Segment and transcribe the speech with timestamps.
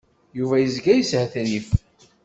[0.37, 1.67] Yuba yezga yeshetrif.